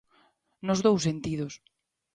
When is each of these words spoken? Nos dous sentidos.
Nos 0.65 0.79
dous 0.85 1.01
sentidos. 1.07 1.53